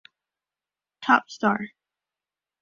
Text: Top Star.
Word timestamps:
Top 1.03 1.29
Star. 1.29 1.67